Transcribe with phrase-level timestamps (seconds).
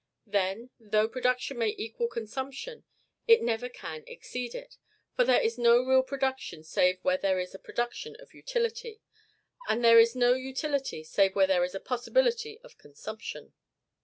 [0.25, 2.85] Then, though production may equal consumption,
[3.27, 4.79] it never can exceed it;
[5.15, 9.03] for there is no real production save where there is a production of utility,
[9.69, 13.53] and there is no utility save where there is a possibility of consumption.